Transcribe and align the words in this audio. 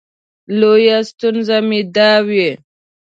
لویه 0.59 0.97
ستونزه 1.09 1.57
مې 1.67 1.79
دا 1.95 2.11
وي. 2.27 2.49